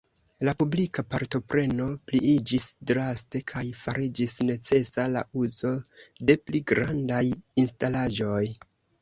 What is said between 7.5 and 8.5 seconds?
instalaĵoj.